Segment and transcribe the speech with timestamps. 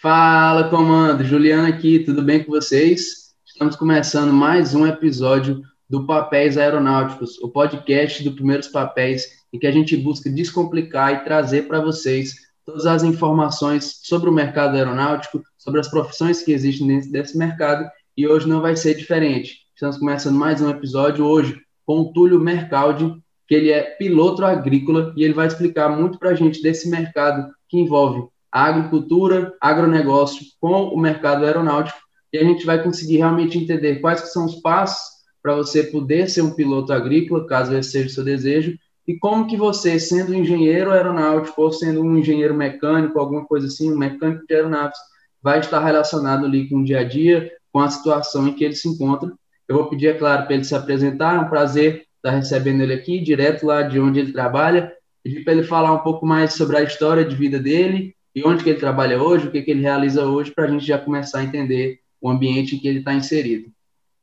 [0.00, 1.24] Fala, comando!
[1.24, 3.34] Juliana aqui, tudo bem com vocês?
[3.44, 9.66] Estamos começando mais um episódio do Papéis Aeronáuticos, o podcast do Primeiros Papéis, em que
[9.66, 12.32] a gente busca descomplicar e trazer para vocês
[12.64, 17.90] todas as informações sobre o mercado aeronáutico, sobre as profissões que existem dentro desse mercado,
[18.16, 19.62] e hoje não vai ser diferente.
[19.74, 25.12] Estamos começando mais um episódio hoje com o Túlio Mercaldi, que ele é piloto agrícola
[25.16, 28.28] e ele vai explicar muito para a gente desse mercado que envolve
[28.66, 31.98] agricultura, agronegócio com o mercado aeronáutico
[32.32, 36.28] e a gente vai conseguir realmente entender quais que são os passos para você poder
[36.28, 40.32] ser um piloto agrícola, caso esse seja o seu desejo, e como que você, sendo
[40.32, 44.98] um engenheiro aeronáutico ou sendo um engenheiro mecânico, alguma coisa assim, um mecânico de aeronaves,
[45.42, 48.74] vai estar relacionado ali com o dia a dia, com a situação em que ele
[48.74, 49.32] se encontra.
[49.66, 52.92] Eu vou pedir, é claro, para ele se apresentar, é um prazer estar recebendo ele
[52.92, 56.76] aqui, direto lá de onde ele trabalha, pedir para ele falar um pouco mais sobre
[56.76, 59.82] a história de vida dele e onde que ele trabalha hoje, o que, que ele
[59.82, 63.12] realiza hoje, para a gente já começar a entender o ambiente em que ele está
[63.14, 63.70] inserido.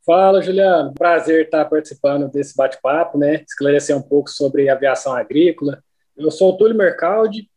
[0.05, 0.93] Fala, Juliano.
[0.93, 3.43] Prazer estar participando desse bate-papo, né?
[3.47, 5.83] Esclarecer um pouco sobre aviação agrícola.
[6.15, 7.49] Eu sou o Túlio Mercaldi,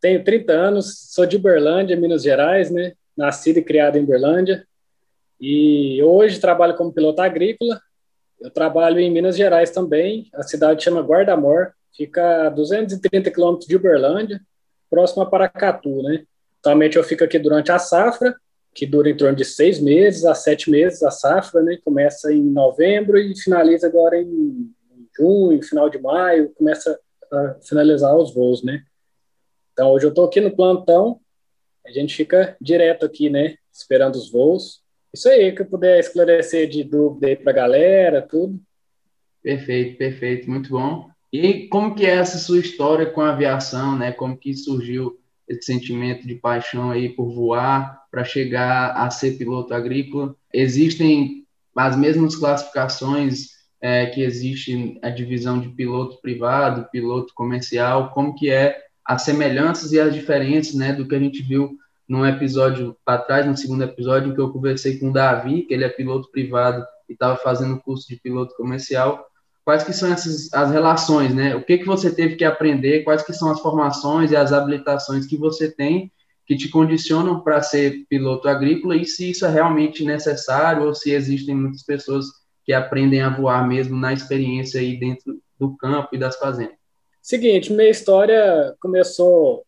[0.00, 2.92] tenho 30 anos, sou de Berlândia, Minas Gerais, né?
[3.16, 4.66] Nascido e criado em Berlândia.
[5.40, 7.80] E hoje trabalho como piloto agrícola.
[8.40, 10.28] Eu trabalho em Minas Gerais também.
[10.34, 14.40] A cidade chama Guardamor, fica a 230 quilômetros de Uberlândia,
[14.94, 16.24] próximo a Paracatu, né?
[16.60, 18.36] Atualmente eu fico aqui durante a safra
[18.72, 21.78] que dura em torno de seis meses a sete meses a safra, né?
[21.84, 24.70] Começa em novembro e finaliza agora em
[25.16, 26.96] junho, final de maio, começa
[27.32, 28.84] a finalizar os voos, né?
[29.72, 31.20] Então hoje eu estou aqui no plantão,
[31.84, 33.56] a gente fica direto aqui, né?
[33.72, 34.80] Esperando os voos.
[35.12, 38.60] Isso aí que eu puder esclarecer de dúvida aí para a galera, tudo.
[39.42, 41.13] Perfeito, perfeito, muito bom.
[41.36, 44.12] E como que é essa sua história com a aviação, né?
[44.12, 45.18] Como que surgiu
[45.48, 50.36] esse sentimento de paixão aí por voar, para chegar a ser piloto agrícola.
[50.52, 53.48] Existem as mesmas classificações
[53.80, 59.90] é, que existe a divisão de piloto privado, piloto comercial, como que é as semelhanças
[59.90, 61.76] e as diferenças, né, do que a gente viu
[62.08, 65.74] num episódio para trás, no segundo episódio, em que eu conversei com o Davi, que
[65.74, 69.26] ele é piloto privado e estava fazendo curso de piloto comercial,
[69.64, 71.54] quais que são essas as relações, né?
[71.56, 75.26] O que que você teve que aprender, quais que são as formações e as habilitações
[75.26, 76.12] que você tem
[76.46, 81.10] que te condicionam para ser piloto agrícola e se isso é realmente necessário ou se
[81.10, 82.26] existem muitas pessoas
[82.64, 86.76] que aprendem a voar mesmo na experiência aí dentro do campo e das fazendas.
[87.22, 89.64] Seguinte, minha história começou,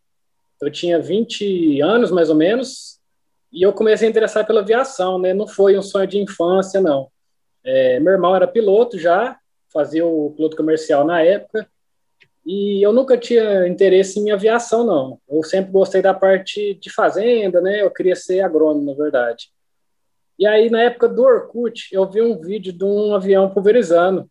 [0.61, 2.99] eu tinha 20 anos mais ou menos,
[3.51, 5.33] e eu comecei a interessar pela aviação, né?
[5.33, 7.09] Não foi um sonho de infância, não.
[7.65, 9.39] É, meu irmão era piloto já,
[9.73, 11.69] fazia o piloto comercial na época,
[12.47, 15.21] e eu nunca tinha interesse em aviação, não.
[15.29, 17.83] Eu sempre gostei da parte de fazenda, né?
[17.83, 19.51] Eu queria ser agrônomo, na verdade.
[20.39, 24.31] E aí, na época do Orkut, eu vi um vídeo de um avião pulverizando.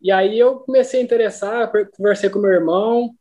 [0.00, 3.14] E aí eu comecei a interessar, conversei com meu irmão,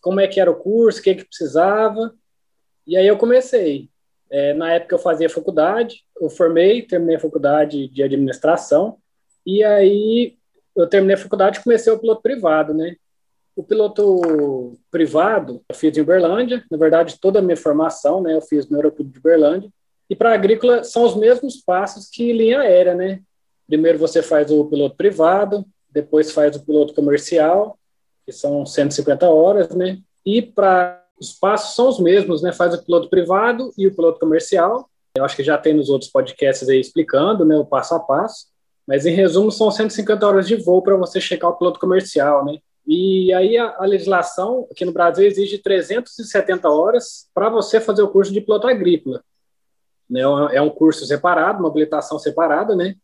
[0.00, 2.14] como é que era o curso, o que, que precisava.
[2.86, 3.90] E aí eu comecei.
[4.30, 8.98] É, na época eu fazia faculdade, eu formei, terminei a faculdade de administração.
[9.46, 10.36] E aí
[10.76, 12.96] eu terminei a faculdade e comecei o piloto privado, né?
[13.54, 18.40] O piloto privado eu fiz em Uberlândia, na verdade toda a minha formação, né, eu
[18.40, 19.70] fiz no Aeroporto de Uberlândia.
[20.08, 23.20] E para agrícola são os mesmos passos que linha aérea, né?
[23.66, 27.78] Primeiro você faz o piloto privado, depois faz o piloto comercial,
[28.26, 29.98] que são 150 horas, né?
[30.24, 32.52] E para os passos são os mesmos, né?
[32.52, 34.88] Faz o piloto privado e o piloto comercial.
[35.14, 38.46] Eu acho que já tem nos outros podcasts aí explicando, né, o passo a passo.
[38.86, 42.58] Mas, em resumo, são 150 horas de voo para você chegar ao piloto comercial, né?
[42.86, 48.08] E aí a, a, legislação aqui no Brasil exige 370 horas para você fazer o
[48.08, 49.22] curso de piloto agrícola.
[50.10, 50.22] Né?
[50.52, 52.96] É um curso separado, uma habilitação separada, né?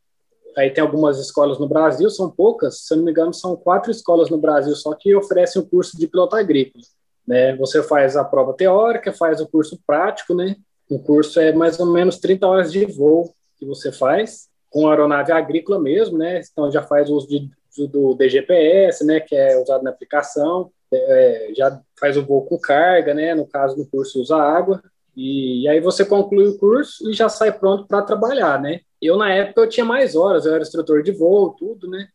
[0.57, 3.93] Aí tem algumas escolas no Brasil, são poucas, se eu não me engano, são quatro
[3.93, 6.83] escolas no Brasil só que oferecem o curso de piloto agrícola.
[7.25, 7.55] Né?
[7.57, 10.57] Você faz a prova teórica, faz o curso prático, né?
[10.91, 15.33] O curso é mais ou menos 30 horas de voo que você faz, com aeronave
[15.33, 16.41] agrícola mesmo, né?
[16.51, 17.51] Então já faz uso de,
[17.89, 19.21] do DGPS, né?
[19.21, 23.35] Que é usado na aplicação, é, já faz o voo com carga, né?
[23.35, 24.83] No caso do curso usa água.
[25.17, 28.81] E, e aí você conclui o curso e já sai pronto para trabalhar, né?
[29.01, 32.09] Eu na época eu tinha mais horas, eu era instrutor de voo, tudo, né?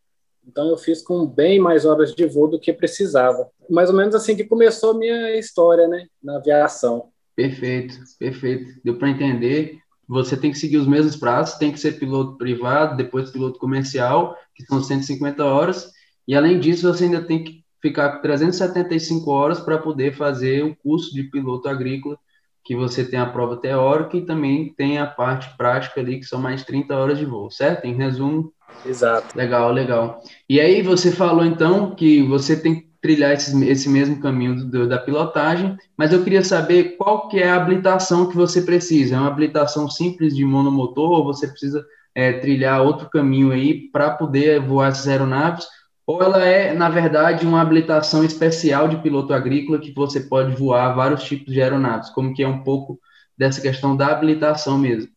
[0.46, 3.48] Então eu fiz com bem mais horas de voo do que precisava.
[3.68, 7.08] Mais ou menos assim que começou a minha história, né, na aviação.
[7.34, 8.80] Perfeito, perfeito.
[8.84, 9.78] Deu para entender
[10.08, 14.36] você tem que seguir os mesmos prazos, tem que ser piloto privado, depois piloto comercial,
[14.54, 15.90] que são 150 horas,
[16.26, 21.12] e além disso você ainda tem que ficar 375 horas para poder fazer o curso
[21.12, 22.18] de piloto agrícola,
[22.64, 26.40] que você tem a prova teórica e também tem a parte prática ali, que são
[26.40, 27.84] mais 30 horas de voo, certo?
[27.84, 28.52] Em resumo.
[28.86, 29.36] Exato.
[29.36, 30.22] Legal, legal.
[30.48, 34.88] E aí você falou então que você tem que trilhar esse, esse mesmo caminho do,
[34.88, 39.14] da pilotagem, mas eu queria saber qual que é a habilitação que você precisa.
[39.14, 41.84] É uma habilitação simples de monomotor ou você precisa
[42.14, 45.66] é, trilhar outro caminho aí para poder voar essas aeronaves?
[46.06, 50.94] ou ela é, na verdade, uma habilitação especial de piloto agrícola que você pode voar
[50.94, 52.98] vários tipos de aeronaves, como que é um pouco
[53.38, 55.10] dessa questão da habilitação mesmo.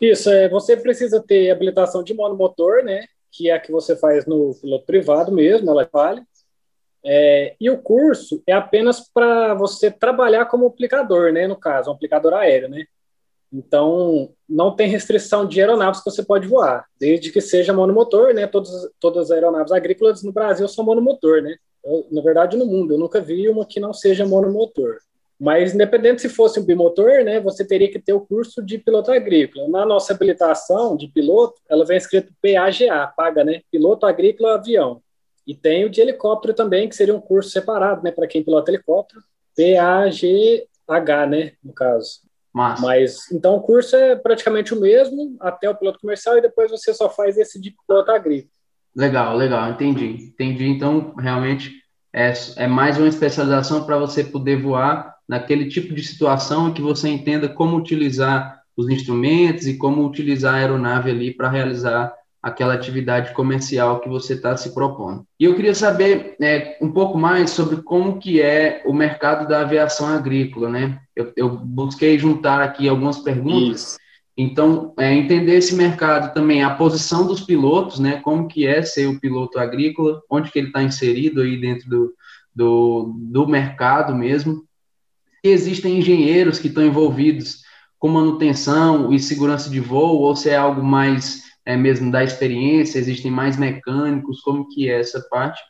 [0.00, 4.26] Isso, é, você precisa ter habilitação de monomotor, né, que é a que você faz
[4.26, 6.22] no piloto privado mesmo, ela vale,
[7.04, 11.94] é, e o curso é apenas para você trabalhar como aplicador, né, no caso, um
[11.94, 12.84] aplicador aéreo, né,
[13.52, 18.46] então, não tem restrição de aeronaves que você pode voar, desde que seja monomotor, né?
[18.46, 21.56] Todas, todas as aeronaves agrícolas no Brasil são monomotor, né?
[21.84, 24.96] Eu, na verdade, no mundo, eu nunca vi uma que não seja monomotor.
[25.38, 29.10] Mas, independente se fosse um bimotor, né, você teria que ter o curso de piloto
[29.10, 29.68] agrícola.
[29.68, 33.60] Na nossa habilitação de piloto, ela vem escrito PAGA, paga, né?
[33.70, 35.02] Piloto agrícola avião.
[35.46, 38.70] E tem o de helicóptero também, que seria um curso separado, né, para quem pilota
[38.70, 39.22] helicóptero.
[40.86, 42.20] PAGH, né, no caso.
[42.52, 42.82] Massa.
[42.82, 46.92] Mas então o curso é praticamente o mesmo até o piloto comercial e depois você
[46.92, 48.52] só faz esse de piloto agrícola.
[48.94, 50.32] Legal, legal, entendi.
[50.34, 50.66] Entendi.
[50.66, 56.74] Então, realmente é, é mais uma especialização para você poder voar naquele tipo de situação
[56.74, 62.12] que você entenda como utilizar os instrumentos e como utilizar a aeronave ali para realizar
[62.42, 65.24] aquela atividade comercial que você está se propondo.
[65.38, 69.60] E eu queria saber é, um pouco mais sobre como que é o mercado da
[69.60, 70.98] aviação agrícola, né?
[71.14, 73.82] Eu, eu busquei juntar aqui algumas perguntas.
[73.82, 73.98] Isso.
[74.36, 78.20] Então, é, entender esse mercado também, a posição dos pilotos, né?
[78.22, 82.14] Como que é ser o piloto agrícola, onde que ele está inserido aí dentro do,
[82.52, 84.64] do, do mercado mesmo.
[85.44, 87.62] E existem engenheiros que estão envolvidos
[88.00, 92.98] com manutenção e segurança de voo, ou se é algo mais é, mesmo da experiência,
[92.98, 95.60] existem mais mecânicos, como que é essa parte?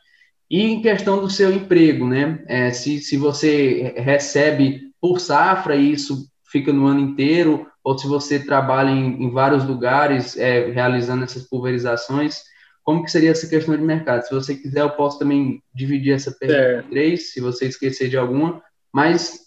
[0.49, 2.43] E em questão do seu emprego, né?
[2.47, 8.07] É, se, se você recebe por safra e isso fica no ano inteiro, ou se
[8.07, 12.43] você trabalha em, em vários lugares é, realizando essas pulverizações,
[12.83, 14.23] como que seria essa questão de mercado?
[14.23, 18.17] Se você quiser, eu posso também dividir essa pergunta em três, se você esquecer de
[18.17, 18.61] alguma,
[18.93, 19.39] mas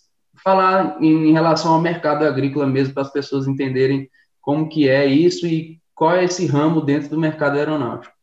[0.42, 4.08] falar em, em relação ao mercado agrícola mesmo, para as pessoas entenderem
[4.40, 8.14] como que é isso e qual é esse ramo dentro do mercado aeronáutico?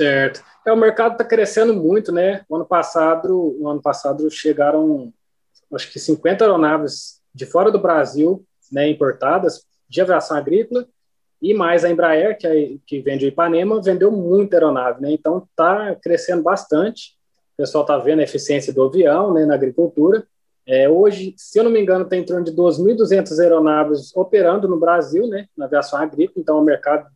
[0.00, 0.42] Certo.
[0.64, 2.44] É, o mercado está crescendo muito, né?
[2.48, 5.12] O ano passado, no ano passado chegaram,
[5.74, 10.86] acho que 50 aeronaves de fora do Brasil, né, importadas de aviação agrícola
[11.42, 15.10] e mais a Embraer, que, é, que vende Ipanema, vendeu muita aeronave, né?
[15.10, 17.16] Então está crescendo bastante.
[17.54, 20.24] O pessoal está vendo a eficiência do avião, né, na agricultura.
[20.66, 24.78] É, hoje, se eu não me engano, tem em torno de 2.200 aeronaves operando no
[24.78, 27.08] Brasil, né, na aviação agrícola, então é um mercado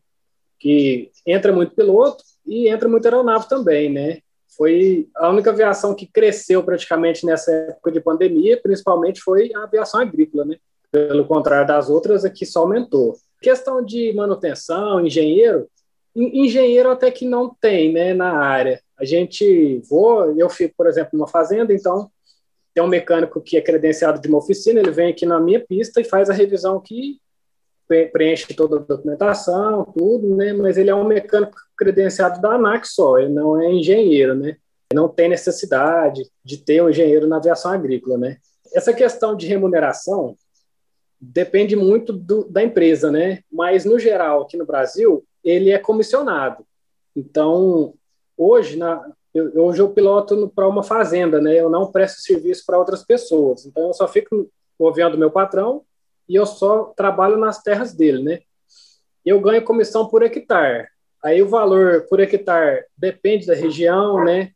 [0.58, 4.18] que entra muito piloto e entra muito aeronave também, né?
[4.56, 10.00] Foi a única aviação que cresceu praticamente nessa época de pandemia, principalmente foi a aviação
[10.00, 10.56] agrícola, né?
[10.90, 13.16] Pelo contrário das outras, aqui só aumentou.
[13.42, 15.68] Questão de manutenção, engenheiro,
[16.14, 18.80] engenheiro até que não tem, né, na área.
[18.96, 22.08] A gente voa, eu fico, por exemplo, numa fazenda, então
[22.74, 26.00] tem um mecânico que é credenciado de uma oficina, ele vem aqui na minha pista
[26.00, 27.20] e faz a revisão que
[28.12, 30.52] preenche toda a documentação, tudo, né?
[30.52, 34.56] Mas ele é um mecânico credenciado da ANAC só, ele não é engenheiro, né?
[34.92, 38.38] Não tem necessidade de ter um engenheiro na aviação agrícola, né?
[38.74, 40.36] Essa questão de remuneração
[41.20, 43.40] depende muito do, da empresa, né?
[43.52, 46.66] Mas no geral, aqui no Brasil, ele é comissionado.
[47.14, 47.94] Então,
[48.36, 49.04] hoje na
[49.34, 51.54] eu, hoje eu piloto para uma fazenda, né?
[51.60, 53.66] Eu não presto serviço para outras pessoas.
[53.66, 54.48] Então eu só fico
[54.78, 55.82] ouvindo meu patrão
[56.28, 58.40] e eu só trabalho nas terras dele, né?
[59.26, 60.86] Eu ganho comissão por hectare.
[61.22, 64.52] Aí o valor por hectare depende da região, né?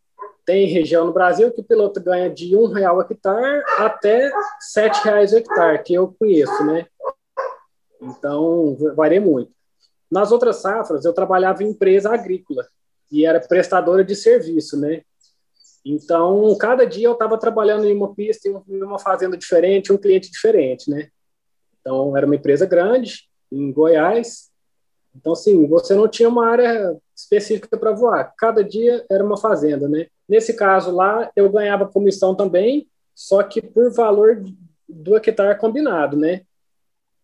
[0.47, 4.31] Tem região no Brasil que o piloto ganha de um real hectare até
[4.61, 6.87] sete reais hectare, que eu conheço, né?
[8.01, 9.51] Então varia muito.
[10.11, 12.67] Nas outras safras eu trabalhava em empresa agrícola,
[13.11, 15.03] e era prestadora de serviço, né?
[15.85, 20.31] Então, cada dia eu estava trabalhando em uma pista, em uma fazenda diferente, um cliente
[20.31, 21.09] diferente, né?
[21.81, 24.51] Então, era uma empresa grande, em Goiás.
[25.15, 28.35] Então, assim, você não tinha uma área específica para voar.
[28.37, 30.07] Cada dia era uma fazenda, né?
[30.29, 34.45] Nesse caso lá, eu ganhava comissão também, só que por valor
[34.89, 36.43] do hectare combinado, né?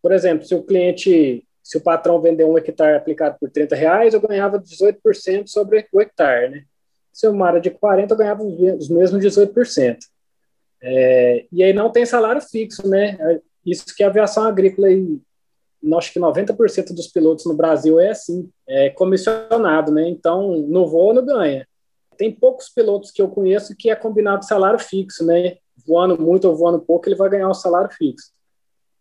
[0.03, 4.13] Por exemplo, se o cliente se o patrão vender um hectare aplicado por 30 reais,
[4.13, 6.65] eu ganhava 18% sobre o hectare, né?
[7.11, 9.97] Se uma área de 40, eu ganhava os mesmos 18%.
[10.83, 13.17] É, e aí não tem salário fixo, né?
[13.65, 15.19] isso que a aviação agrícola e
[15.97, 20.09] acho que 90% dos pilotos no Brasil é assim, é comissionado, né?
[20.09, 21.67] Então, no voo não ganha.
[22.17, 25.57] Tem poucos pilotos que eu conheço que é combinado salário fixo, né?
[25.87, 28.34] Voando muito ou voando pouco, ele vai ganhar um salário fixo.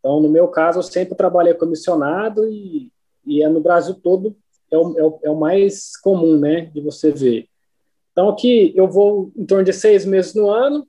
[0.03, 2.91] Então, no meu caso, eu sempre trabalhei comissionado e,
[3.25, 4.35] e é no Brasil todo
[4.69, 7.47] é o, é, o, é o mais comum, né, de você ver.
[8.11, 10.85] Então, aqui eu vou em torno de seis meses no ano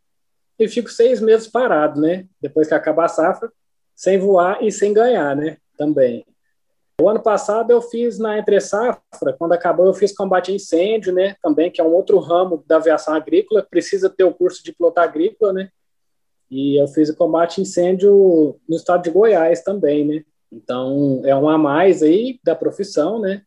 [0.58, 2.26] e fico seis meses parado, né?
[2.40, 3.52] Depois que acabar a safra,
[3.94, 5.58] sem voar e sem ganhar, né?
[5.78, 6.26] Também.
[7.00, 11.12] O ano passado eu fiz na entre safra, quando acabou eu fiz combate a incêndio,
[11.12, 11.36] né?
[11.40, 14.98] Também que é um outro ramo da aviação agrícola, precisa ter o curso de piloto
[15.00, 15.70] agrícola, né?
[16.54, 20.22] E eu fiz o combate incêndio no estado de Goiás também, né?
[20.52, 23.42] Então, é um a mais aí da profissão, né?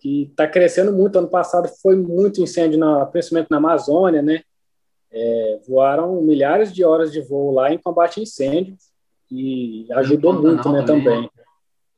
[0.00, 1.16] Que está crescendo muito.
[1.16, 4.42] Ano passado foi muito incêndio, na, principalmente na Amazônia, né?
[5.12, 8.76] É, voaram milhares de horas de voo lá em combate a incêndio
[9.30, 11.04] e ajudou muito, né, também.
[11.04, 11.30] também.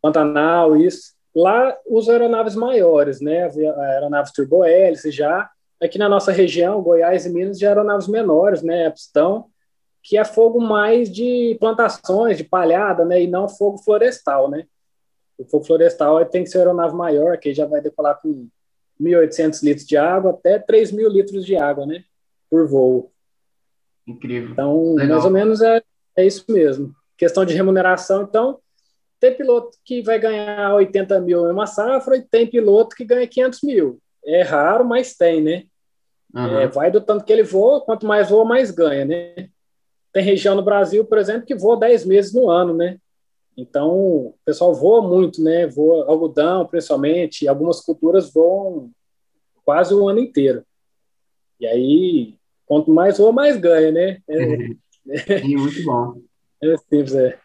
[0.02, 1.14] Pantanal, isso.
[1.34, 3.50] Lá, os aeronaves maiores, né?
[3.94, 5.48] Aeronaves turbohélice já.
[5.82, 8.90] Aqui na nossa região, Goiás e Minas, já aeronaves menores, né?
[8.90, 9.46] Pistão
[10.06, 14.64] que é fogo mais de plantações, de palhada, né, e não fogo florestal, né.
[15.36, 18.48] O fogo florestal tem que ser aeronave maior, que já vai decolar com
[19.00, 22.04] 1.800 litros de água até 3.000 litros de água, né,
[22.48, 23.10] por voo.
[24.06, 24.50] Incrível.
[24.52, 25.08] Então, Legal.
[25.08, 25.82] mais ou menos é,
[26.16, 26.94] é isso mesmo.
[27.18, 28.60] Questão de remuneração, então,
[29.18, 33.26] tem piloto que vai ganhar 80 mil em uma safra e tem piloto que ganha
[33.26, 33.98] 500 mil.
[34.24, 35.64] É raro, mas tem, né?
[36.32, 36.60] Uhum.
[36.60, 39.48] É, vai do tanto que ele voa, quanto mais voa, mais ganha, né?
[40.16, 42.96] Tem região no Brasil, por exemplo, que voa 10 meses no ano, né?
[43.54, 45.66] Então, o pessoal voa muito, né?
[45.66, 48.90] Voa algodão, principalmente, algumas culturas voam
[49.62, 50.64] quase o ano inteiro.
[51.60, 54.18] E aí, quanto mais voa, mais ganha, né?
[54.26, 56.14] É, muito bom.
[56.64, 57.38] É simples, é.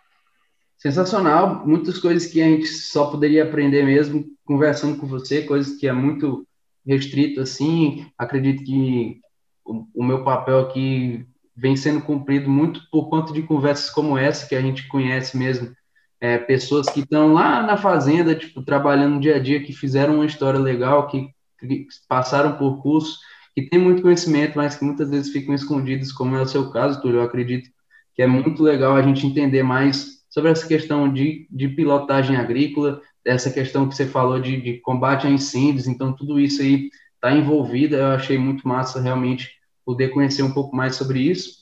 [0.78, 5.90] Sensacional, muitas coisas que a gente só poderia aprender mesmo conversando com você, coisas que
[5.90, 6.48] é muito
[6.88, 8.06] restrito assim.
[8.18, 9.20] Acredito que
[9.66, 11.28] o, o meu papel aqui
[11.62, 15.72] vem sendo cumprido muito por conta de conversas como essa que a gente conhece mesmo,
[16.20, 20.16] é, pessoas que estão lá na fazenda, tipo, trabalhando no dia a dia, que fizeram
[20.16, 23.20] uma história legal, que, que passaram por cursos,
[23.56, 27.00] que têm muito conhecimento, mas que muitas vezes ficam escondidos, como é o seu caso,
[27.00, 27.70] Túlio, eu acredito
[28.16, 33.02] que é muito legal a gente entender mais sobre essa questão de, de pilotagem agrícola,
[33.24, 37.32] essa questão que você falou de, de combate a incêndios, então tudo isso aí está
[37.32, 41.62] envolvido, eu achei muito massa realmente poder conhecer um pouco mais sobre isso.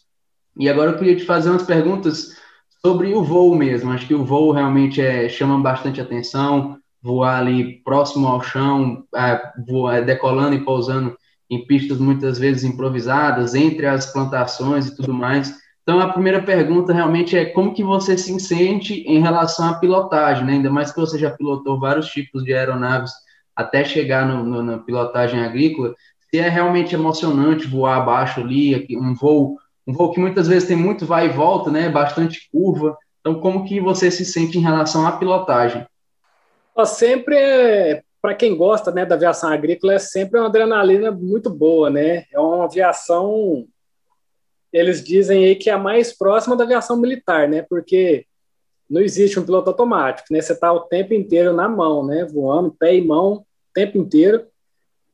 [0.57, 2.35] E agora eu queria te fazer umas perguntas
[2.81, 3.91] sobre o voo mesmo.
[3.91, 9.41] Acho que o voo realmente é, chama bastante atenção, voar ali próximo ao chão, é,
[9.67, 11.15] voar, é, decolando e pousando
[11.49, 15.57] em pistas muitas vezes improvisadas, entre as plantações e tudo mais.
[15.81, 20.45] Então, a primeira pergunta realmente é como que você se sente em relação à pilotagem,
[20.45, 20.53] né?
[20.53, 23.11] ainda mais que você já pilotou vários tipos de aeronaves
[23.55, 25.95] até chegar no, no, na pilotagem agrícola
[26.29, 29.57] se é realmente emocionante voar abaixo ali, um voo,
[29.87, 31.89] um voo que muitas vezes tem muito vai e volta, né?
[31.89, 32.97] Bastante curva.
[33.19, 35.85] Então, como que você se sente em relação à pilotagem?
[36.85, 41.89] Sempre é, para quem gosta, né, da aviação agrícola, é sempre uma adrenalina muito boa,
[41.89, 42.25] né?
[42.31, 43.65] É uma aviação,
[44.71, 47.65] eles dizem aí que é a mais próxima da aviação militar, né?
[47.69, 48.25] Porque
[48.89, 50.41] não existe um piloto automático, né?
[50.41, 52.25] Você está o tempo inteiro na mão, né?
[52.25, 54.45] Voando, pé e mão, o tempo inteiro.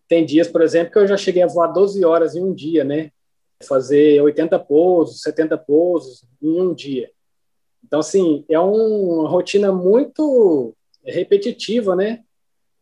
[0.07, 2.83] Tem dias, por exemplo, que eu já cheguei a voar 12 horas em um dia,
[2.83, 3.11] né?
[3.63, 7.09] Fazer 80 pousos, 70 pousos em um dia.
[7.83, 12.23] Então, assim, é uma rotina muito repetitiva, né?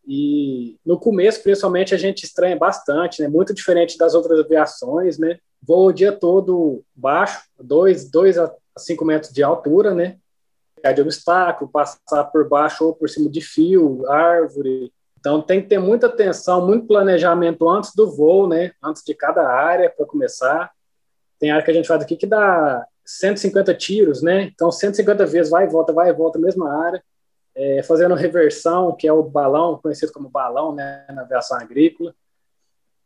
[0.06, 3.28] E no começo, principalmente, a gente estranha bastante, né?
[3.28, 5.40] Muito diferente das outras aviações, né?
[5.62, 10.18] Voa o dia todo baixo, 2 a 5 metros de altura, né?
[10.94, 14.92] De obstáculo, passar por baixo ou por cima de fio, árvore,
[15.24, 18.74] então tem que ter muita atenção, muito planejamento antes do voo, né?
[18.84, 20.70] Antes de cada área para começar.
[21.40, 24.44] Tem área que a gente faz aqui que dá 150 tiros, né?
[24.54, 27.02] Então 150 vezes vai e volta, vai e volta, mesma área.
[27.56, 32.14] É, fazendo reversão, que é o balão, conhecido como balão, né, na aviação agrícola.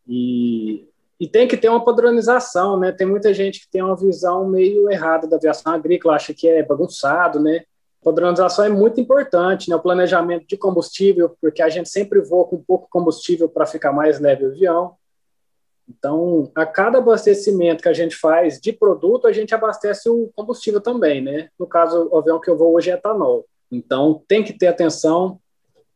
[0.08, 2.92] E, e tem que ter uma padronização, né?
[2.92, 6.64] Tem muita gente que tem uma visão meio errada da aviação agrícola, acha que é
[6.64, 7.64] bagunçado, né?
[8.08, 9.76] Padronização é muito importante, né?
[9.76, 14.18] O planejamento de combustível, porque a gente sempre voa com pouco combustível para ficar mais
[14.18, 14.96] leve o avião.
[15.90, 20.80] Então, a cada abastecimento que a gente faz de produto, a gente abastece o combustível
[20.80, 21.50] também, né?
[21.60, 23.46] No caso, o avião que eu vou hoje é etanol.
[23.70, 25.40] Então, tem que ter atenção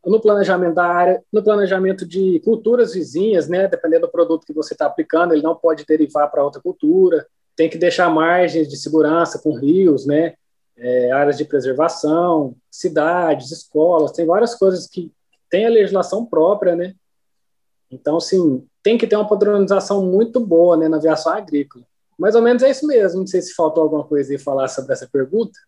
[0.05, 3.69] no planejamento da área, no planejamento de culturas vizinhas, né?
[3.69, 7.25] Dependendo do produto que você está aplicando, ele não pode derivar para outra cultura.
[7.55, 10.33] Tem que deixar margens de segurança com rios, né?
[10.81, 15.11] É, áreas de preservação, cidades, escolas, tem várias coisas que
[15.49, 16.95] tem a legislação própria, né?
[17.91, 21.85] Então, assim, tem que ter uma padronização muito boa né, na aviação agrícola.
[22.17, 23.19] Mais ou menos é isso mesmo.
[23.19, 25.59] Não sei se faltou alguma coisa aí falar sobre essa pergunta.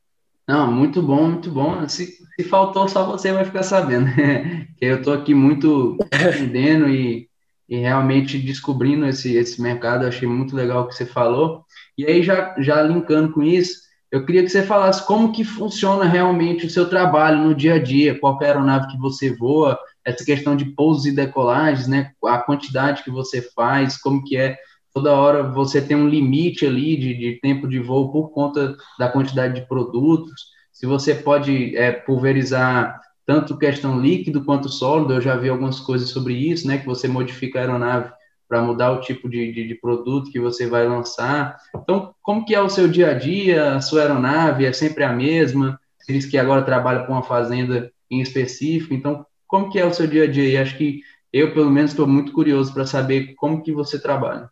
[0.47, 1.87] Não, muito bom, muito bom.
[1.87, 4.07] Se, se faltou, só você vai ficar sabendo.
[4.77, 7.29] que eu estou aqui muito aprendendo e,
[7.67, 10.03] e realmente descobrindo esse, esse mercado.
[10.03, 11.65] Eu achei muito legal o que você falou.
[11.97, 13.81] E aí, já, já linkando com isso,
[14.13, 17.79] eu queria que você falasse como que funciona realmente o seu trabalho no dia a
[17.79, 22.11] dia, qual é a aeronave que você voa, essa questão de pousos e decolagens, né?
[22.23, 24.55] A quantidade que você faz, como que é
[24.93, 29.09] toda hora você tem um limite ali de, de tempo de voo por conta da
[29.09, 30.43] quantidade de produtos.
[30.71, 36.09] Se você pode é, pulverizar tanto questão líquido quanto sólido, eu já vi algumas coisas
[36.09, 36.77] sobre isso, né?
[36.77, 38.11] Que você modifica a aeronave
[38.53, 41.57] para mudar o tipo de, de, de, produto que você vai lançar.
[41.75, 43.73] Então, como que é o seu dia a dia?
[43.73, 45.81] A sua aeronave é sempre a mesma?
[45.97, 48.93] Você diz que agora trabalha com uma fazenda em específico.
[48.93, 50.47] Então, como que é o seu dia a dia?
[50.47, 51.01] E acho que
[51.33, 54.47] eu, pelo menos, estou muito curioso para saber como que você trabalha.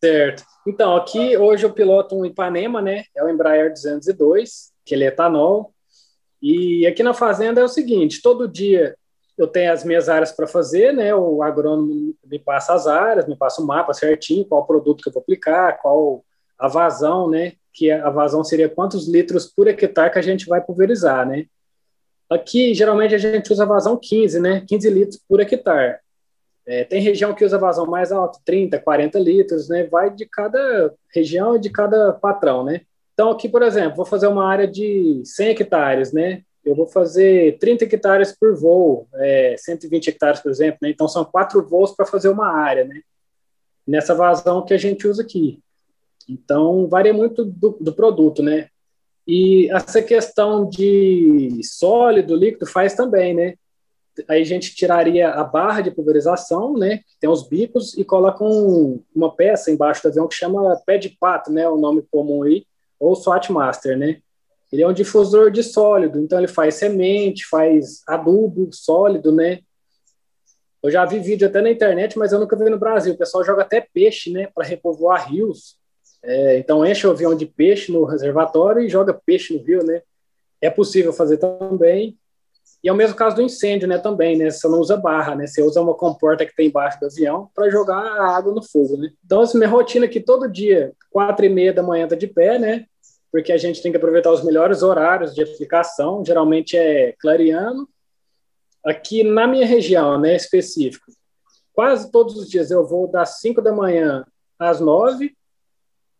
[0.00, 0.44] Certo.
[0.64, 3.02] Então, aqui hoje eu piloto um Ipanema, né?
[3.12, 5.74] É o Embraer 202, que ele é etanol.
[6.40, 8.94] E aqui na fazenda é o seguinte, todo dia
[9.38, 11.14] eu tenho as minhas áreas para fazer, né?
[11.14, 15.12] O agrônomo me passa as áreas, me passa o mapa certinho, qual produto que eu
[15.12, 16.24] vou aplicar, qual
[16.58, 17.52] a vazão, né?
[17.72, 21.46] Que a vazão seria quantos litros por hectare que a gente vai pulverizar, né?
[22.28, 24.64] Aqui, geralmente, a gente usa vazão 15, né?
[24.66, 25.98] 15 litros por hectare.
[26.66, 29.84] É, tem região que usa vazão mais alto, 30, 40 litros, né?
[29.84, 32.82] Vai de cada região e de cada patrão, né?
[33.14, 36.42] Então, aqui, por exemplo, vou fazer uma área de 100 hectares, né?
[36.68, 40.90] Eu vou fazer 30 hectares por voo, é, 120 hectares, por exemplo, né?
[40.90, 43.00] Então, são quatro voos para fazer uma área, né?
[43.86, 45.60] Nessa vazão que a gente usa aqui.
[46.28, 48.68] Então, varia muito do, do produto, né?
[49.26, 53.54] E essa questão de sólido, líquido, faz também, né?
[54.28, 56.98] Aí a gente tiraria a barra de pulverização, né?
[56.98, 60.98] Que tem os bicos, e coloca um, uma peça embaixo do avião que chama pé
[60.98, 61.68] de pato, né?
[61.68, 62.66] O nome comum aí,
[62.98, 64.20] ou SWAT Master, né?
[64.72, 69.60] Ele é um difusor de sólido, então ele faz semente, faz adubo sólido, né?
[70.82, 73.14] Eu já vi vídeo até na internet, mas eu nunca vi no Brasil.
[73.14, 74.48] O pessoal joga até peixe, né?
[74.54, 75.76] Para repovoar rios.
[76.22, 80.02] É, então enche o avião de peixe no reservatório e joga peixe no rio, né?
[80.60, 82.16] É possível fazer também.
[82.82, 83.98] E é o mesmo caso do incêndio, né?
[83.98, 84.50] Também, né?
[84.50, 85.46] Você não usa barra, né?
[85.46, 88.96] Você usa uma comporta que tem embaixo do avião para jogar a água no fogo,
[88.96, 89.10] né?
[89.24, 92.58] Então, essa minha rotina aqui todo dia, quatro e meia da manhã tá de pé,
[92.58, 92.86] né?
[93.30, 96.24] Porque a gente tem que aproveitar os melhores horários de aplicação.
[96.24, 97.88] Geralmente é clareando.
[98.84, 100.34] Aqui na minha região, né?
[100.34, 101.06] Específico,
[101.72, 104.24] quase todos os dias eu vou das 5 da manhã
[104.58, 105.36] às 9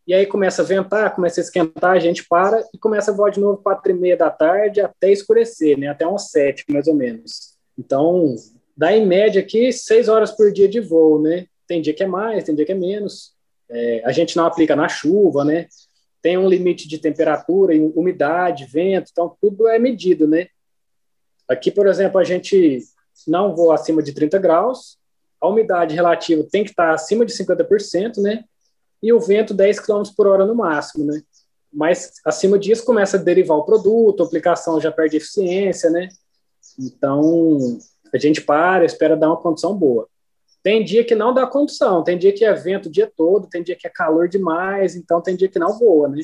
[0.08, 3.30] e aí começa a ventar, começa a esquentar, a gente para e começa a voar
[3.30, 5.88] de novo quatro e meia da tarde até escurecer, né?
[5.88, 7.58] Até umas sete, mais ou menos.
[7.78, 8.34] Então,
[8.74, 11.44] dá em média aqui seis horas por dia de voo, né?
[11.66, 13.34] Tem dia que é mais, tem dia que é menos.
[13.68, 15.68] É, a gente não aplica na chuva, né?
[16.20, 20.48] Tem um limite de temperatura, umidade, vento, então tudo é medido, né?
[21.48, 22.80] Aqui, por exemplo, a gente
[23.26, 24.98] não voa acima de 30 graus,
[25.40, 28.44] a umidade relativa tem que estar acima de 50%, né?
[29.02, 31.22] e o vento 10 km por hora no máximo, né?
[31.72, 36.08] Mas acima disso começa a derivar o produto, a aplicação já perde eficiência, né?
[36.78, 37.78] Então
[38.12, 40.08] a gente para, espera dar uma condição boa.
[40.62, 43.62] Tem dia que não dá condição, tem dia que é vento o dia todo, tem
[43.62, 46.20] dia que é calor demais, então tem dia que não voa, né?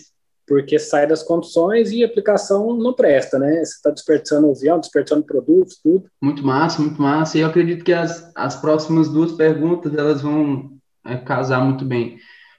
[0.46, 3.64] Porque sai das condições e a aplicação não presta, né?
[3.64, 6.04] Você está desperdiçando o avião, desperdiçando produtos, tudo.
[6.20, 7.38] Muito massa, muito massa.
[7.38, 10.72] E eu acredito que as, as próximas duas perguntas elas vão
[11.06, 12.18] é, casar muito bem.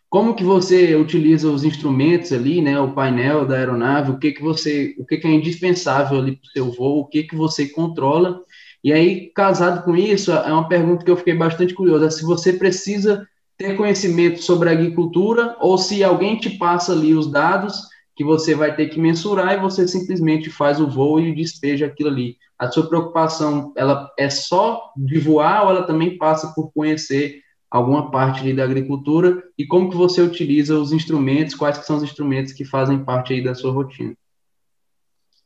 [0.10, 4.42] Como que você utiliza os instrumentos ali, né, o painel da aeronave, o que que
[4.42, 7.68] você, o que que é indispensável ali para o seu voo, o que que você
[7.68, 8.42] controla?
[8.86, 12.54] E aí, casado com isso, é uma pergunta que eu fiquei bastante curiosa, se você
[12.54, 17.82] precisa ter conhecimento sobre agricultura ou se alguém te passa ali os dados
[18.16, 22.10] que você vai ter que mensurar e você simplesmente faz o voo e despeja aquilo
[22.10, 22.38] ali.
[22.60, 28.12] A sua preocupação, ela é só de voar ou ela também passa por conhecer alguma
[28.12, 32.04] parte ali da agricultura e como que você utiliza os instrumentos, quais que são os
[32.04, 34.16] instrumentos que fazem parte aí da sua rotina.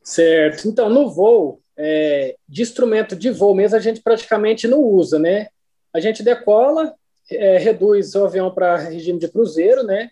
[0.04, 0.68] Certo.
[0.68, 5.48] Então, no voo, é, de instrumento de voo mesmo, a gente praticamente não usa, né?
[5.94, 6.94] A gente decola,
[7.32, 10.12] é, reduz o avião para regime de cruzeiro, né?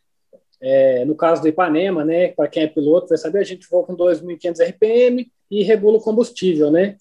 [0.59, 2.29] É, no caso do Ipanema, né?
[2.29, 6.01] Para quem é piloto vai saber, a gente voa com 2.500 RPM e regula o
[6.01, 6.95] combustível, né?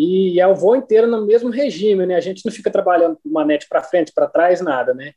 [0.00, 2.14] e é o voo inteiro no mesmo regime, né?
[2.14, 5.12] A gente não fica trabalhando manete para frente, para trás, nada, né?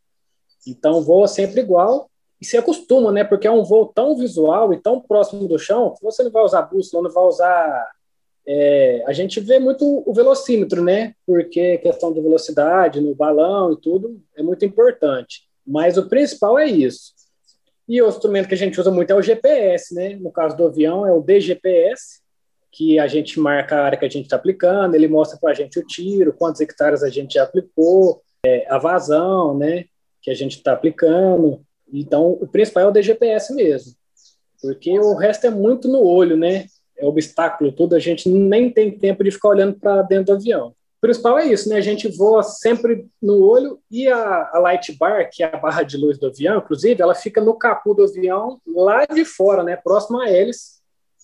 [0.66, 2.10] Então voa sempre igual
[2.42, 3.24] e se acostuma, né?
[3.24, 6.42] Porque é um voo tão visual e tão próximo do chão que você não vai
[6.42, 7.92] usar bússola, não vai usar.
[8.54, 11.16] É, a gente vê muito o velocímetro, né?
[11.26, 15.44] Porque questão de velocidade no balão e tudo é muito importante.
[15.66, 17.14] Mas o principal é isso.
[17.88, 20.18] E o instrumento que a gente usa muito é o GPS, né?
[20.18, 22.20] No caso do avião, é o DGPS,
[22.70, 25.54] que a gente marca a área que a gente está aplicando, ele mostra para a
[25.54, 29.86] gente o tiro, quantos hectares a gente já aplicou, é, a vazão, né?
[30.22, 31.62] Que a gente está aplicando.
[31.92, 33.94] Então, o principal é o DGPS mesmo,
[34.62, 36.66] porque o resto é muito no olho, né?
[37.02, 40.68] É obstáculo, tudo, a gente nem tem tempo de ficar olhando para dentro do avião.
[40.70, 41.78] O principal é isso, né?
[41.78, 45.82] A gente voa sempre no olho e a, a light bar, que é a barra
[45.82, 49.76] de luz do avião, inclusive, ela fica no capô do avião, lá de fora, né?
[49.76, 50.80] Próximo a hélice,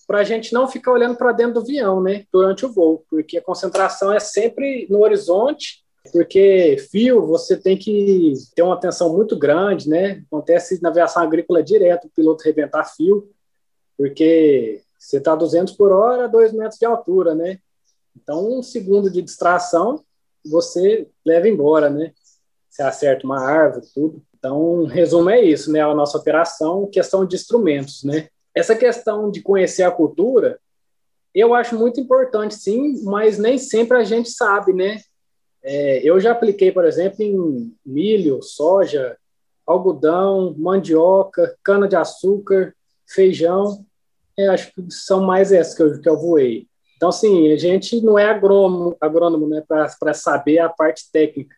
[0.06, 2.24] para a gente não ficar olhando para dentro do avião, né?
[2.32, 8.32] Durante o voo, porque a concentração é sempre no horizonte porque fio você tem que
[8.54, 10.22] ter uma atenção muito grande, né?
[10.26, 13.30] Acontece na aviação agrícola direto o piloto rebentar fio,
[13.96, 17.58] porque você está a 200 por hora, 2 metros de altura, né?
[18.16, 20.02] Então, um segundo de distração,
[20.44, 22.12] você leva embora, né?
[22.68, 24.22] Você acerta uma árvore, tudo.
[24.36, 25.80] Então, resumo é isso, né?
[25.80, 28.28] A nossa operação, questão de instrumentos, né?
[28.54, 30.58] Essa questão de conhecer a cultura,
[31.34, 35.00] eu acho muito importante, sim, mas nem sempre a gente sabe, né?
[35.62, 39.16] É, eu já apliquei, por exemplo, em milho, soja,
[39.66, 42.74] algodão, mandioca, cana-de-açúcar,
[43.06, 43.84] feijão.
[44.38, 46.68] É, acho que são mais essas que eu, que eu voei.
[46.96, 51.56] Então, assim, a gente não é agrônomo, agrônomo né, para saber a parte técnica.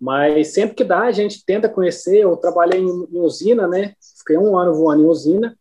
[0.00, 2.20] Mas sempre que dá, a gente tenta conhecer.
[2.20, 3.94] Eu trabalhei em, em usina, né?
[4.18, 5.54] Fiquei um ano voando em usina.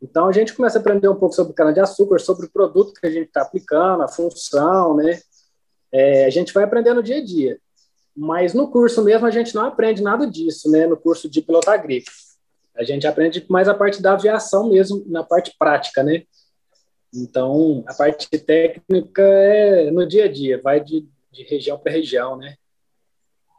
[0.00, 3.10] Então, a gente começa a aprender um pouco sobre cana-de-açúcar, sobre o produto que a
[3.10, 5.18] gente está aplicando, a função, né?
[5.90, 7.58] É, a gente vai aprendendo dia a dia.
[8.14, 10.86] Mas no curso mesmo a gente não aprende nada disso, né?
[10.86, 12.14] No curso de piloto agrícola.
[12.78, 16.22] A gente aprende mais a parte da aviação mesmo, na parte prática, né?
[17.12, 22.36] Então, a parte técnica é no dia a dia, vai de, de região para região,
[22.36, 22.54] né?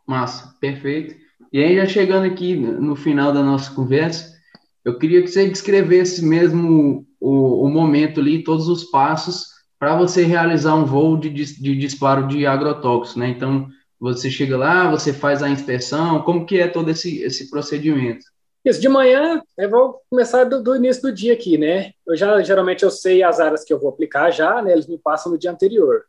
[0.08, 1.15] Massa, perfeito.
[1.51, 4.38] E aí, já chegando aqui no final da nossa conversa,
[4.86, 10.23] eu queria que você descrevesse mesmo o, o momento ali, todos os passos para você
[10.23, 13.29] realizar um voo de, de disparo de agrotóxicos, né?
[13.29, 13.67] Então,
[13.99, 18.25] você chega lá, você faz a inspeção, como que é todo esse, esse procedimento?
[18.63, 21.93] Isso, de manhã, eu vou começar do, do, início do dia aqui, né?
[22.06, 24.74] Eu já, geralmente, eu sei as áreas que eu vou aplicar já, né?
[24.74, 26.04] Eles me passam no dia anterior.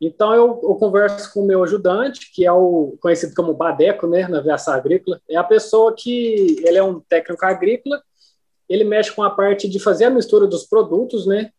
[0.00, 4.28] Então, eu, eu converso com o meu ajudante, que é o conhecido como Badeco, né?
[4.28, 5.20] Na aviação agrícola.
[5.28, 8.02] É a pessoa que, ele é um técnico agrícola,
[8.68, 11.50] ele mexe com a parte de fazer a mistura dos produtos, né?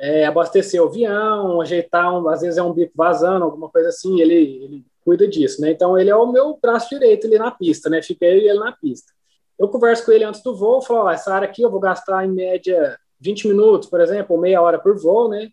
[0.00, 4.18] é, abastecer o avião, ajeitar, um, às vezes é um bico vazando, alguma coisa assim,
[4.18, 5.72] ele, ele cuida disso, né?
[5.72, 8.00] Então ele é o meu braço direito ali na pista, né?
[8.02, 9.12] Fica ele na pista.
[9.60, 12.24] Eu converso com ele antes do voo, falo, ó, essa área aqui eu vou gastar
[12.24, 15.50] em média 20 minutos, por exemplo, ou meia hora por voo, né?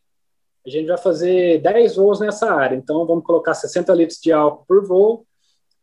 [0.66, 4.66] A gente vai fazer 10 voos nessa área, então vamos colocar 60 litros de álcool
[4.66, 5.26] por voo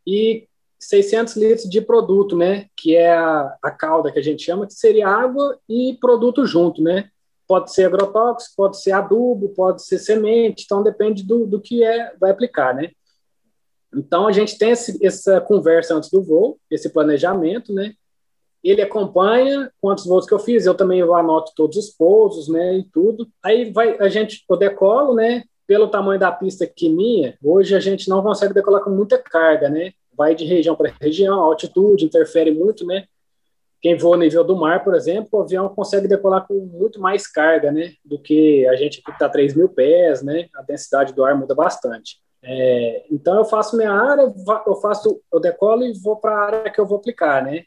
[0.05, 0.47] e
[0.79, 2.65] 600 litros de produto, né?
[2.75, 6.81] Que é a, a calda que a gente chama, que seria água e produto junto,
[6.81, 7.09] né?
[7.47, 12.15] pode ser agrotóxico, pode ser adubo, pode ser semente, então depende do, do que é,
[12.19, 12.91] vai aplicar, né?
[13.93, 17.93] Então a gente tem esse, essa conversa antes do voo, esse planejamento, né?
[18.69, 22.83] Ele acompanha quantos voos que eu fiz, eu também anoto todos os pousos, né, e
[22.83, 23.27] tudo.
[23.43, 25.43] Aí vai a gente eu decolo, né?
[25.67, 29.69] Pelo tamanho da pista que minha, hoje a gente não consegue decolar com muita carga,
[29.69, 29.93] né?
[30.15, 33.05] Vai de região para região, altitude interfere muito, né?
[33.85, 37.27] quem voa no nível do mar, por exemplo, o avião consegue decolar com muito mais
[37.27, 41.13] carga, né, do que a gente que está a 3 mil pés, né, a densidade
[41.13, 42.17] do ar muda bastante.
[42.41, 44.33] É, então eu faço minha área,
[44.65, 47.65] eu faço, eu decolo e vou para a área que eu vou aplicar, né.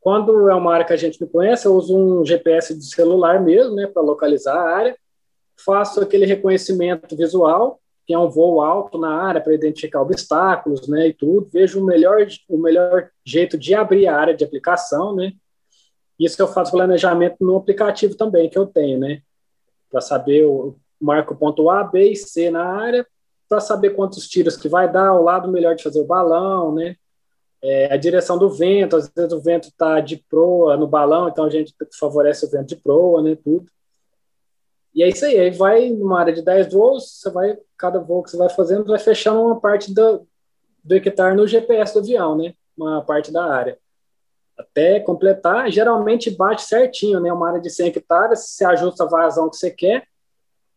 [0.00, 3.40] Quando é uma área que a gente não conhece, eu uso um GPS de celular
[3.40, 4.96] mesmo, né, para localizar a área,
[5.64, 11.06] faço aquele reconhecimento visual que é um voo alto na área para identificar obstáculos, né,
[11.06, 11.48] e tudo.
[11.52, 15.32] Vejo o melhor, o melhor jeito de abrir a área de aplicação, né.
[16.18, 19.22] Isso eu faço planejamento no aplicativo também que eu tenho, né,
[19.88, 23.06] para saber o marco ponto A, B e C na área,
[23.48, 26.96] para saber quantos tiros que vai dar, o lado melhor de fazer o balão, né,
[27.62, 31.44] é, a direção do vento, às vezes o vento está de proa no balão, então
[31.44, 33.66] a gente favorece o vento de proa, né, tudo.
[34.94, 38.22] E é isso aí, aí vai numa área de 10 voos, você vai, cada voo
[38.22, 40.26] que você vai fazendo, vai fechando uma parte do,
[40.82, 42.54] do hectare no GPS do avião, né?
[42.76, 43.78] Uma parte da área.
[44.58, 47.32] Até completar, geralmente bate certinho, né?
[47.32, 50.08] Uma área de 100 hectares, você ajusta a vazão que você quer,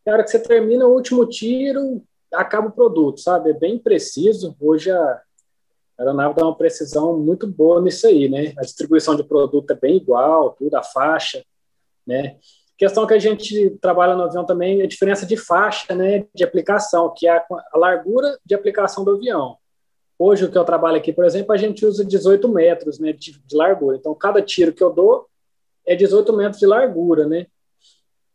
[0.06, 3.50] e a hora que você termina o último tiro, acaba o produto, sabe?
[3.50, 4.56] É bem preciso.
[4.60, 5.22] Hoje a,
[5.98, 8.54] A aeronave dá uma precisão muito boa nisso aí, né?
[8.58, 11.44] A distribuição de produto é bem igual, tudo, a faixa,
[12.06, 12.38] né?
[12.78, 16.44] Questão que a gente trabalha no avião também é a diferença de faixa, né, de
[16.44, 17.46] aplicação, que é a,
[17.78, 19.58] largura de aplicação do avião.
[20.18, 23.40] Hoje, o que eu trabalho aqui, por exemplo, a gente usa 18 metros né, de,
[23.40, 23.98] de largura.
[23.98, 25.28] Então, cada tiro que eu dou
[25.86, 27.48] é 18 metros de largura, né?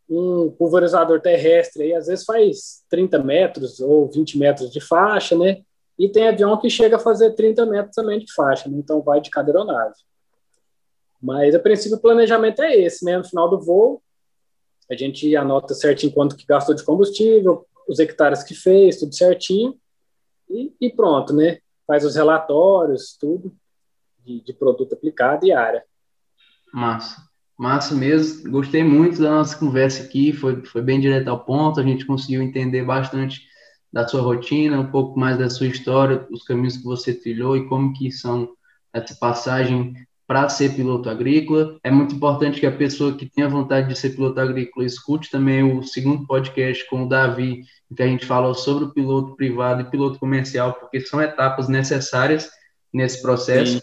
[0.08, 5.62] Um pulverizador terrestre aí, às vezes faz 30 metros ou 20 metros de faixa, né?
[5.98, 8.78] E tem avião que chega a fazer 30 metros também de faixa, né?
[8.78, 9.96] então vai de cada aeronave.
[11.20, 13.18] Mas, a princípio, o planejamento é esse, né?
[13.18, 14.00] No final do voo,
[14.88, 19.76] a gente anota certinho quanto que gastou de combustível, os hectares que fez, tudo certinho,
[20.48, 21.58] e, e pronto, né?
[21.86, 23.52] Faz os relatórios, tudo,
[24.24, 25.84] de, de produto aplicado e área.
[26.72, 27.26] Massa.
[27.58, 31.82] Massa mesmo, gostei muito da nossa conversa aqui, foi, foi bem direto ao ponto, a
[31.82, 33.47] gente conseguiu entender bastante
[33.92, 37.66] da sua rotina, um pouco mais da sua história, os caminhos que você trilhou e
[37.68, 38.50] como que são
[38.92, 39.94] essa passagem
[40.26, 41.78] para ser piloto agrícola.
[41.82, 45.62] É muito importante que a pessoa que tenha vontade de ser piloto agrícola escute também
[45.62, 49.80] o segundo podcast com o Davi, em que a gente fala sobre o piloto privado
[49.80, 52.50] e piloto comercial, porque são etapas necessárias
[52.92, 53.78] nesse processo.
[53.78, 53.80] Sim.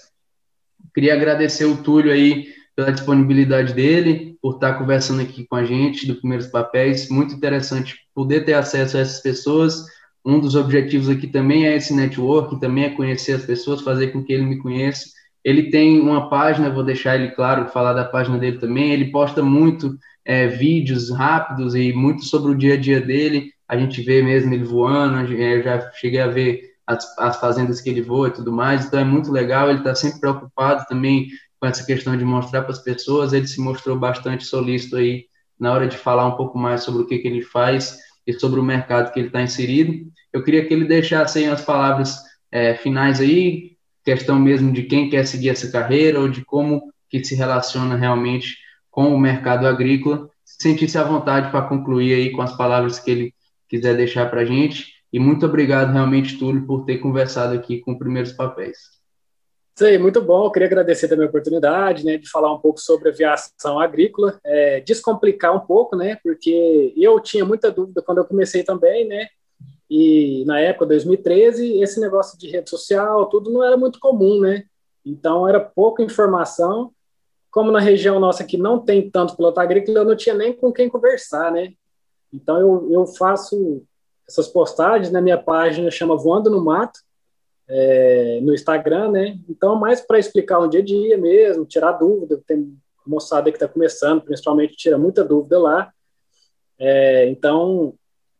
[0.93, 6.05] Queria agradecer o Túlio aí pela disponibilidade dele, por estar conversando aqui com a gente
[6.05, 7.09] do Primeiros Papéis.
[7.09, 9.85] Muito interessante poder ter acesso a essas pessoas.
[10.25, 14.23] Um dos objetivos aqui também é esse network, também é conhecer as pessoas, fazer com
[14.23, 15.05] que ele me conheça.
[15.43, 18.91] Ele tem uma página, vou deixar ele claro, falar da página dele também.
[18.91, 23.51] Ele posta muito é, vídeos rápidos e muito sobre o dia a dia dele.
[23.67, 27.89] A gente vê mesmo ele voando, eu já cheguei a ver as, as fazendas que
[27.91, 28.85] ele voa e tudo mais.
[28.85, 29.69] Então é muito legal.
[29.69, 31.27] Ele está sempre preocupado também
[31.59, 33.31] com essa questão de mostrar para as pessoas.
[33.31, 35.25] Ele se mostrou bastante solícito aí
[35.59, 38.59] na hora de falar um pouco mais sobre o que, que ele faz e sobre
[38.59, 40.11] o mercado que ele está inserido.
[40.33, 42.17] Eu queria que ele deixasse aí as palavras
[42.51, 47.23] é, finais aí, questão mesmo de quem quer seguir essa carreira ou de como que
[47.23, 48.57] se relaciona realmente
[48.89, 50.29] com o mercado agrícola.
[50.43, 53.33] Sentir-se à vontade para concluir aí com as palavras que ele
[53.67, 54.85] quiser deixar para a gente.
[55.11, 58.94] E muito obrigado realmente, Túlio, por ter conversado aqui com Primeiros Papéis.
[59.75, 60.45] Isso muito bom.
[60.45, 64.79] Eu queria agradecer também a oportunidade né, de falar um pouco sobre aviação agrícola, é,
[64.79, 69.27] descomplicar um pouco, né, porque eu tinha muita dúvida quando eu comecei também, né,
[69.89, 74.63] e na época, 2013, esse negócio de rede social, tudo não era muito comum, né?
[75.05, 76.91] Então era pouca informação.
[77.51, 80.71] Como na região nossa que não tem tanto piloto agrícola, eu não tinha nem com
[80.71, 81.73] quem conversar, né?
[82.33, 83.83] Então eu, eu faço
[84.27, 86.99] essas postagens na minha página, chama Voando no Mato,
[87.67, 89.39] é, no Instagram, né?
[89.49, 92.41] Então, mais para explicar um dia a dia mesmo, tirar dúvida.
[92.45, 92.75] Tem
[93.05, 95.91] moçada que está começando, principalmente, tira muita dúvida lá.
[96.77, 97.93] É, então,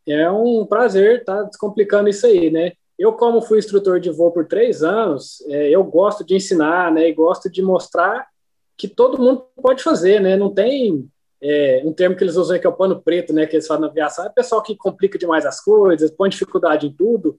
[0.08, 2.74] é um prazer estar tá descomplicando isso aí, né?
[2.98, 7.10] Eu, como fui instrutor de voo por três anos, é, eu gosto de ensinar, né?
[7.10, 8.28] E gosto de mostrar
[8.78, 10.38] que todo mundo pode fazer, né?
[10.38, 11.10] Não tem
[11.42, 13.46] é, um termo que eles usam que é o pano preto, né?
[13.46, 16.94] Que eles falam na aviação, é pessoal que complica demais as coisas, põe dificuldade em
[16.94, 17.38] tudo,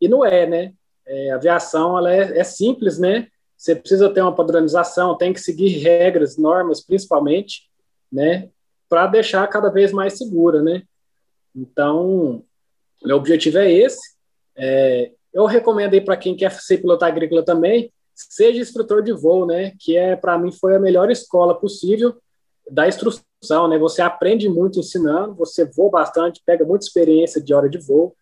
[0.00, 0.72] e não é, né?
[1.08, 3.28] É, aviação, ela é, é simples, né?
[3.56, 7.68] Você precisa ter uma padronização, tem que seguir regras, normas, principalmente,
[8.12, 8.50] né?
[8.88, 10.82] Para deixar cada vez mais segura, né?
[11.56, 12.44] Então,
[13.02, 14.16] meu objetivo é esse.
[14.56, 19.46] É, eu recomendo aí para quem quer ser piloto agrícola também, seja instrutor de voo,
[19.46, 19.72] né?
[19.78, 22.16] Que é para mim foi a melhor escola possível
[22.70, 23.78] da instrução, né?
[23.78, 28.14] Você aprende muito ensinando, você voa bastante, pega muita experiência de hora de voo.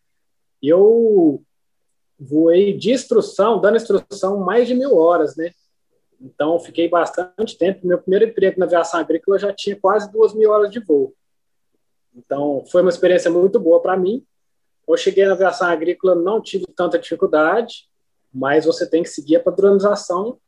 [0.63, 1.43] Eu
[2.19, 5.51] voei de instrução, dando instrução mais de mil horas, né?
[6.21, 7.87] Então, fiquei bastante tempo.
[7.87, 11.15] Meu primeiro emprego na aviação agrícola já tinha quase duas mil horas de voo.
[12.15, 14.25] Então, foi uma experiência muito boa para mim.
[14.89, 17.89] Eu cheguei na aviação agrícola, não tive tanta dificuldade,
[18.33, 20.39] mas você tem que seguir a padronização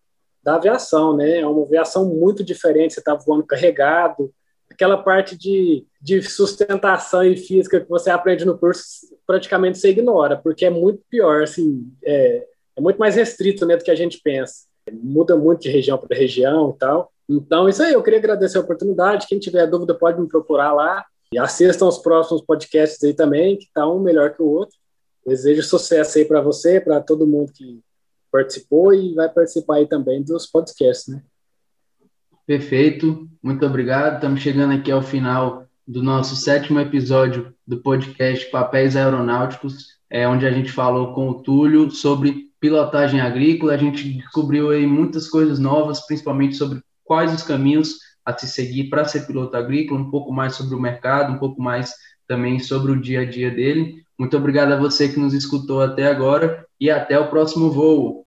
[0.43, 1.41] da aviação, né?
[1.41, 4.33] É uma aviação muito diferente, você está voando carregado,
[4.79, 8.85] aquela parte de, de sustentação e física que você aprende no curso,
[9.27, 13.83] praticamente você ignora, porque é muito pior, assim, é, é muito mais restrito, né, do
[13.83, 14.69] que a gente pensa.
[14.93, 17.13] Muda muito de região para região e tal.
[17.29, 19.27] Então, isso aí, eu queria agradecer a oportunidade.
[19.27, 21.05] Quem tiver dúvida pode me procurar lá.
[21.31, 24.77] E assistam os próximos podcasts aí também, que tá um melhor que o outro.
[25.27, 27.81] Desejo sucesso aí para você, para todo mundo que
[28.33, 31.23] participou e vai participar aí também dos podcasts, né?
[32.49, 34.15] Perfeito, muito obrigado.
[34.15, 40.47] Estamos chegando aqui ao final do nosso sétimo episódio do podcast Papéis Aeronáuticos, é onde
[40.47, 43.75] a gente falou com o Túlio sobre pilotagem agrícola.
[43.75, 48.85] A gente descobriu aí muitas coisas novas, principalmente sobre quais os caminhos a se seguir
[48.85, 51.93] para ser piloto agrícola, um pouco mais sobre o mercado, um pouco mais
[52.27, 54.03] também sobre o dia a dia dele.
[54.19, 58.25] Muito obrigado a você que nos escutou até agora e até o próximo voo.